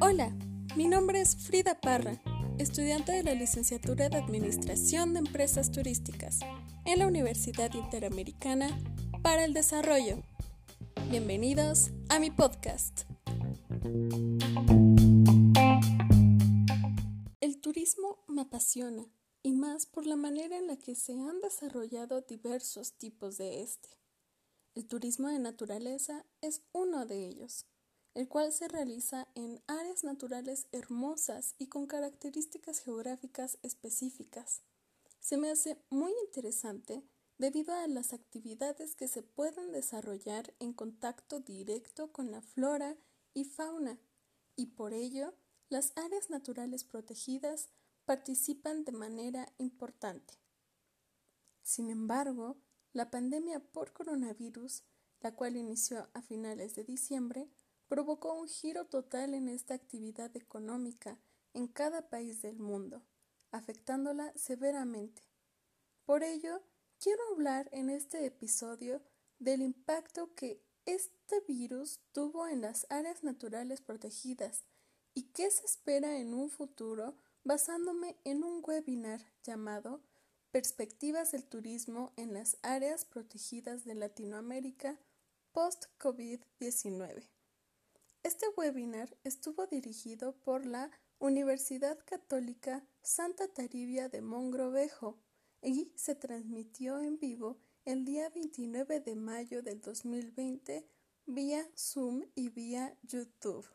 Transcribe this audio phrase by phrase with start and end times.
[0.00, 0.30] Hola,
[0.76, 2.22] mi nombre es Frida Parra,
[2.58, 6.38] estudiante de la licenciatura de Administración de Empresas Turísticas
[6.84, 8.68] en la Universidad Interamericana
[9.22, 10.22] para el Desarrollo.
[11.10, 13.00] Bienvenidos a mi podcast.
[17.40, 19.10] El turismo me apasiona
[19.42, 24.01] y más por la manera en la que se han desarrollado diversos tipos de este.
[24.74, 27.66] El turismo de naturaleza es uno de ellos,
[28.14, 34.62] el cual se realiza en áreas naturales hermosas y con características geográficas específicas.
[35.20, 37.02] Se me hace muy interesante
[37.36, 42.96] debido a las actividades que se pueden desarrollar en contacto directo con la flora
[43.34, 43.98] y fauna,
[44.56, 45.34] y por ello
[45.68, 47.68] las áreas naturales protegidas
[48.04, 50.34] participan de manera importante.
[51.62, 52.56] Sin embargo,
[52.92, 54.82] la pandemia por coronavirus,
[55.20, 57.48] la cual inició a finales de diciembre,
[57.88, 61.18] provocó un giro total en esta actividad económica
[61.54, 63.02] en cada país del mundo,
[63.50, 65.22] afectándola severamente.
[66.04, 66.62] Por ello,
[66.98, 69.02] quiero hablar en este episodio
[69.38, 74.64] del impacto que este virus tuvo en las áreas naturales protegidas
[75.14, 80.02] y qué se espera en un futuro basándome en un webinar llamado
[80.52, 84.98] Perspectivas del turismo en las áreas protegidas de Latinoamérica
[85.52, 87.26] post-COVID-19.
[88.22, 95.16] Este webinar estuvo dirigido por la Universidad Católica Santa Taribia de Mongrovejo
[95.62, 97.56] y se transmitió en vivo
[97.86, 100.86] el día 29 de mayo del 2020
[101.24, 103.66] vía Zoom y vía YouTube.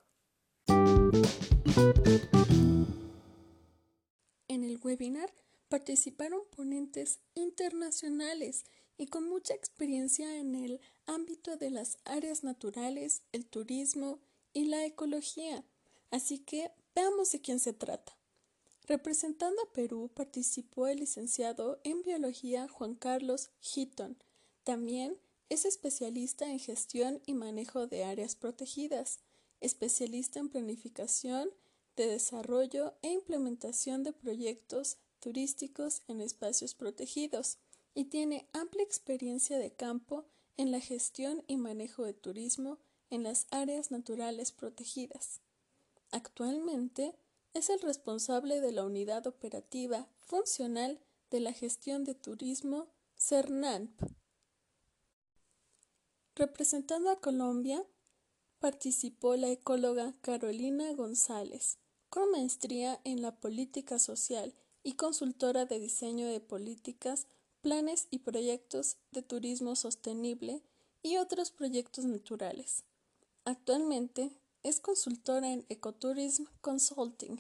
[4.47, 5.33] En el webinar
[5.69, 8.65] participaron ponentes internacionales
[8.97, 14.19] y con mucha experiencia en el ámbito de las áreas naturales, el turismo
[14.53, 15.63] y la ecología.
[16.09, 18.17] Así que veamos de quién se trata.
[18.87, 24.17] Representando a Perú participó el licenciado en biología Juan Carlos Hitton.
[24.63, 25.17] También
[25.49, 29.19] es especialista en gestión y manejo de áreas protegidas,
[29.59, 31.49] especialista en planificación
[31.97, 37.57] de desarrollo e implementación de proyectos turísticos en espacios protegidos
[37.93, 40.25] y tiene amplia experiencia de campo
[40.57, 42.79] en la gestión y manejo de turismo
[43.09, 45.41] en las áreas naturales protegidas.
[46.11, 47.15] Actualmente
[47.53, 50.99] es el responsable de la unidad operativa funcional
[51.31, 53.99] de la gestión de turismo CERNANP.
[56.35, 57.83] Representando a Colombia,
[58.59, 61.79] participó la ecóloga Carolina González,
[62.09, 64.53] con maestría en la política social
[64.87, 67.27] y consultora de diseño de políticas,
[67.59, 70.63] planes y proyectos de turismo sostenible
[71.03, 72.85] y otros proyectos naturales.
[73.43, 74.31] Actualmente
[74.63, 77.37] es consultora en Ecotourism Consulting.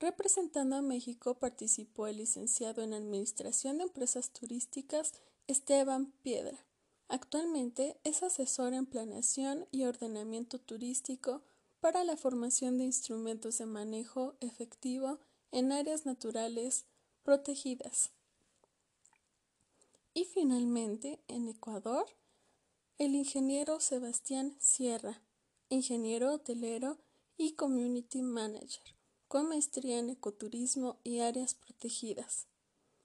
[0.00, 5.12] Representando a México participó el licenciado en Administración de Empresas Turísticas
[5.46, 6.66] Esteban Piedra.
[7.06, 11.44] Actualmente es asesor en planeación y ordenamiento turístico
[11.80, 15.18] para la formación de instrumentos de manejo efectivo
[15.50, 16.84] en áreas naturales
[17.22, 18.10] protegidas.
[20.12, 22.06] Y finalmente, en Ecuador,
[22.98, 25.22] el ingeniero Sebastián Sierra,
[25.68, 26.98] ingeniero hotelero
[27.36, 28.94] y community manager,
[29.28, 32.46] con maestría en ecoturismo y áreas protegidas.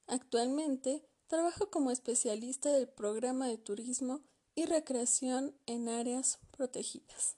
[0.08, 4.22] Actualmente trabaja como especialista del programa de turismo
[4.56, 7.38] y recreación en áreas protegidas.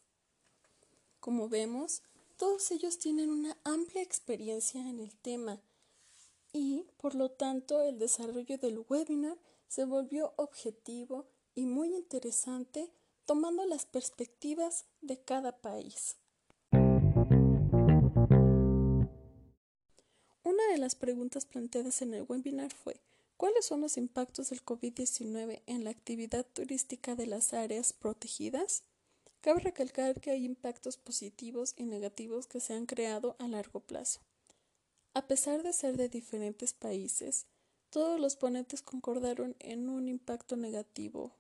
[1.28, 2.04] Como vemos,
[2.38, 5.60] todos ellos tienen una amplia experiencia en el tema
[6.54, 12.90] y, por lo tanto, el desarrollo del webinar se volvió objetivo y muy interesante
[13.26, 16.16] tomando las perspectivas de cada país.
[20.44, 23.02] Una de las preguntas planteadas en el webinar fue
[23.36, 28.86] ¿Cuáles son los impactos del COVID-19 en la actividad turística de las áreas protegidas?
[29.48, 34.20] Cabe recalcar que hay impactos positivos y negativos que se han creado a largo plazo.
[35.14, 37.46] A pesar de ser de diferentes países,
[37.90, 41.32] todos los ponentes concordaron en un impacto negativo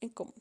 [0.00, 0.40] en común.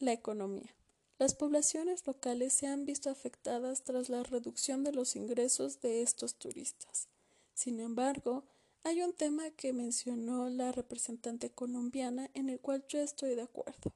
[0.00, 0.74] La economía.
[1.20, 6.34] Las poblaciones locales se han visto afectadas tras la reducción de los ingresos de estos
[6.34, 7.06] turistas.
[7.54, 8.42] Sin embargo,
[8.82, 13.92] hay un tema que mencionó la representante colombiana en el cual yo estoy de acuerdo.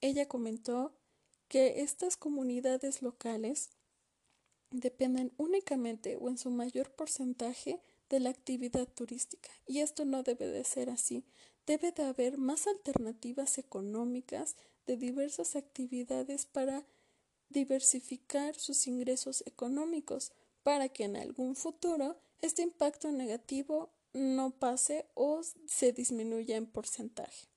[0.00, 0.92] Ella comentó
[1.48, 3.70] que estas comunidades locales
[4.70, 9.50] dependen únicamente o en su mayor porcentaje de la actividad turística.
[9.66, 11.24] Y esto no debe de ser así.
[11.66, 14.56] Debe de haber más alternativas económicas
[14.86, 16.86] de diversas actividades para
[17.50, 25.40] diversificar sus ingresos económicos para que en algún futuro este impacto negativo no pase o
[25.66, 27.48] se disminuya en porcentaje.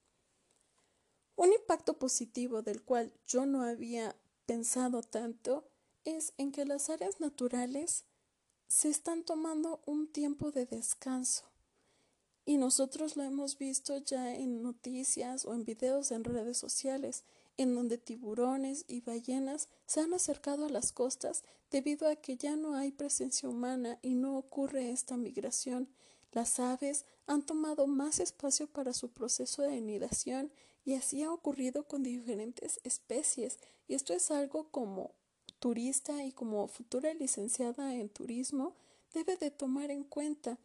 [1.36, 5.68] Un impacto positivo del cual yo no había pensado tanto
[6.04, 8.06] es en que las áreas naturales
[8.68, 11.46] se están tomando un tiempo de descanso.
[12.46, 17.24] Y nosotros lo hemos visto ya en noticias o en videos en redes sociales,
[17.58, 22.56] en donde tiburones y ballenas se han acercado a las costas debido a que ya
[22.56, 25.90] no hay presencia humana y no ocurre esta migración.
[26.32, 30.52] Las aves han tomado más espacio para su proceso de nidación
[30.84, 33.60] y así ha ocurrido con diferentes especies.
[33.88, 35.12] Y esto es algo como
[35.60, 38.76] turista y como futura licenciada en turismo
[39.14, 40.58] debe de tomar en cuenta.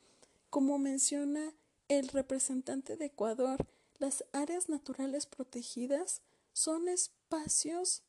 [0.50, 1.54] Como menciona
[1.88, 3.66] el representante de Ecuador,
[3.98, 6.22] las áreas naturales protegidas
[6.52, 8.02] son espacios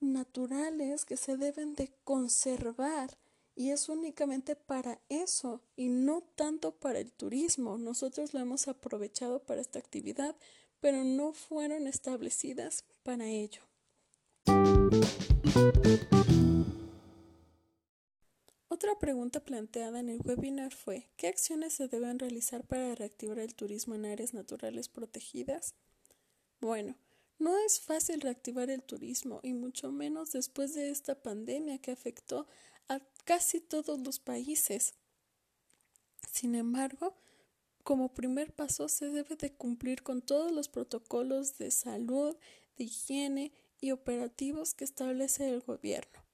[0.00, 3.18] naturales que se deben de conservar
[3.54, 7.76] y es únicamente para eso y no tanto para el turismo.
[7.76, 10.34] Nosotros lo hemos aprovechado para esta actividad,
[10.80, 13.62] pero no fueron establecidas para ello.
[18.68, 23.54] Otra pregunta planteada en el webinar fue ¿qué acciones se deben realizar para reactivar el
[23.54, 25.74] turismo en áreas naturales protegidas?
[26.60, 26.96] Bueno,
[27.38, 32.46] no es fácil reactivar el turismo y mucho menos después de esta pandemia que afectó
[32.88, 34.94] a casi todos los países.
[36.30, 37.16] Sin embargo,
[37.82, 42.36] como primer paso se debe de cumplir con todos los protocolos de salud,
[42.76, 46.24] de higiene y operativos que establece el gobierno.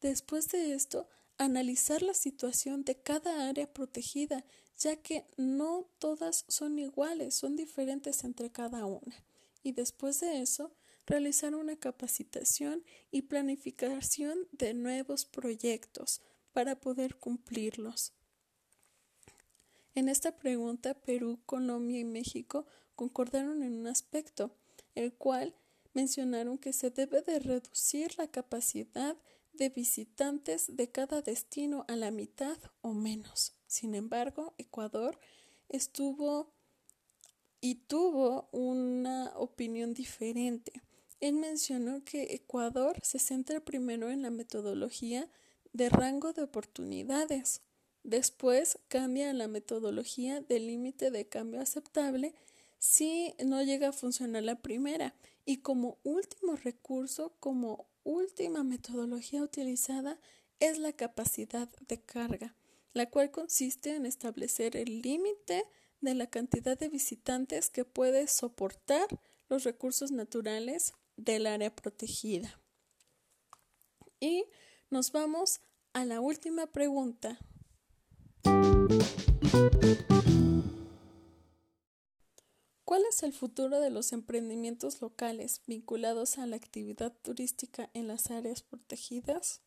[0.00, 1.08] Después de esto,
[1.38, 4.44] analizar la situación de cada área protegida,
[4.78, 9.24] ya que no todas son iguales, son diferentes entre cada una.
[9.62, 10.72] Y después de eso,
[11.06, 16.20] realizar una capacitación y planificación de nuevos proyectos
[16.52, 18.12] para poder cumplirlos.
[19.94, 24.56] En esta pregunta, Perú, Colombia y México concordaron en un aspecto,
[24.94, 25.54] el cual
[25.92, 29.16] mencionaron que se debe de reducir la capacidad
[29.52, 33.54] de visitantes de cada destino a la mitad o menos.
[33.66, 35.18] Sin embargo, Ecuador
[35.68, 36.54] estuvo
[37.60, 40.72] y tuvo una opinión diferente.
[41.20, 45.30] Él mencionó que Ecuador se centra primero en la metodología
[45.72, 47.62] de rango de oportunidades.
[48.04, 52.34] Después cambia la metodología de límite de cambio aceptable
[52.78, 55.14] si no llega a funcionar la primera.
[55.44, 60.18] Y como último recurso, como última metodología utilizada,
[60.58, 62.54] es la capacidad de carga,
[62.92, 65.64] la cual consiste en establecer el límite
[66.00, 69.06] de la cantidad de visitantes que puede soportar
[69.48, 72.60] los recursos naturales del área protegida.
[74.20, 74.44] Y
[74.90, 75.60] nos vamos
[75.92, 77.38] a la última pregunta.
[82.84, 88.30] ¿Cuál es el futuro de los emprendimientos locales vinculados a la actividad turística en las
[88.30, 89.60] áreas protegidas?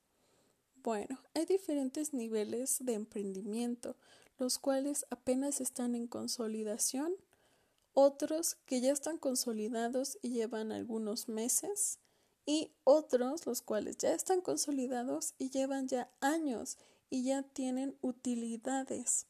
[0.83, 3.95] Bueno, hay diferentes niveles de emprendimiento,
[4.37, 7.13] los cuales apenas están en consolidación,
[7.93, 11.99] otros que ya están consolidados y llevan algunos meses,
[12.45, 16.77] y otros los cuales ya están consolidados y llevan ya años
[17.09, 19.27] y ya tienen utilidades.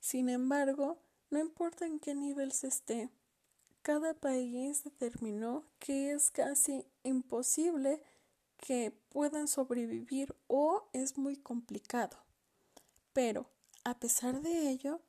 [0.00, 0.98] Sin embargo,
[1.30, 3.10] no importa en qué nivel se esté,
[3.82, 8.00] cada país determinó que es casi imposible
[8.56, 12.16] que puedan sobrevivir o es muy complicado.
[13.12, 13.50] Pero,
[13.84, 15.00] a pesar de ello,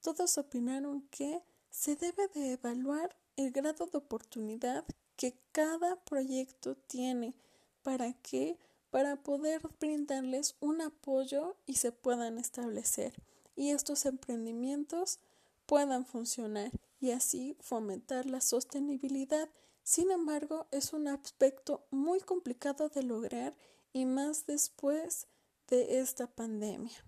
[0.00, 4.84] todos opinaron que se debe de evaluar el grado de oportunidad
[5.16, 7.34] que cada proyecto tiene
[7.82, 8.58] para que
[8.92, 13.14] para poder brindarles un apoyo y se puedan establecer
[13.56, 15.18] y estos emprendimientos
[15.64, 16.70] puedan funcionar
[17.00, 19.48] y así fomentar la sostenibilidad.
[19.82, 23.56] Sin embargo, es un aspecto muy complicado de lograr
[23.94, 25.26] y más después
[25.68, 27.02] de esta pandemia.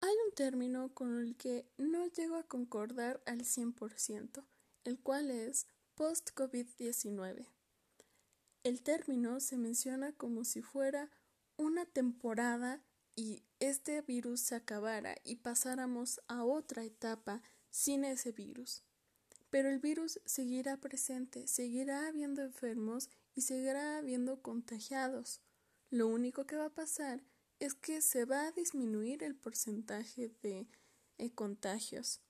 [0.00, 4.44] Hay un término con el que no llego a concordar al 100%,
[4.82, 7.46] el cual es post-COVID-19.
[8.62, 11.10] El término se menciona como si fuera
[11.56, 12.82] una temporada
[13.14, 18.82] y este virus se acabara y pasáramos a otra etapa sin ese virus.
[19.50, 25.40] Pero el virus seguirá presente, seguirá habiendo enfermos y seguirá habiendo contagiados.
[25.90, 27.22] Lo único que va a pasar
[27.60, 30.66] es que se va a disminuir el porcentaje de
[31.18, 32.20] eh, contagios,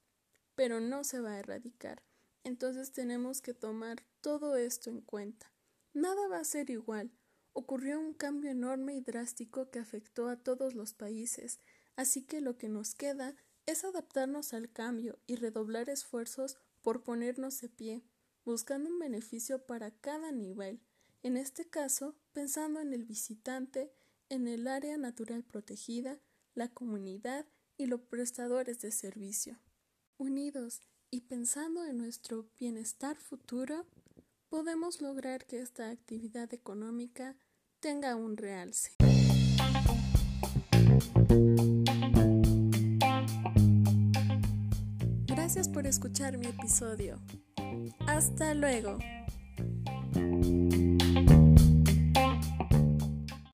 [0.54, 2.02] pero no se va a erradicar.
[2.44, 5.50] Entonces tenemos que tomar todo esto en cuenta.
[5.94, 7.10] Nada va a ser igual.
[7.52, 11.60] Ocurrió un cambio enorme y drástico que afectó a todos los países,
[11.96, 13.34] así que lo que nos queda
[13.66, 18.04] es adaptarnos al cambio y redoblar esfuerzos por ponernos de pie,
[18.44, 20.80] buscando un beneficio para cada nivel,
[21.22, 23.90] en este caso pensando en el visitante,
[24.28, 26.20] en el área natural protegida,
[26.54, 27.46] la comunidad
[27.76, 29.58] y los prestadores de servicio.
[30.18, 30.82] Unidos
[31.14, 33.86] y pensando en nuestro bienestar futuro,
[34.48, 37.36] podemos lograr que esta actividad económica
[37.78, 38.90] tenga un realce.
[45.26, 47.20] Gracias por escuchar mi episodio.
[48.08, 48.98] Hasta luego.